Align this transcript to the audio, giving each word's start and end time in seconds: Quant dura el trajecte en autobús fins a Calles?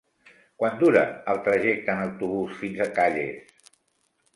Quant 0.61 0.79
dura 0.83 1.03
el 1.35 1.43
trajecte 1.49 1.95
en 1.97 2.03
autobús 2.09 2.59
fins 2.65 2.87
a 2.87 2.93
Calles? 3.01 3.75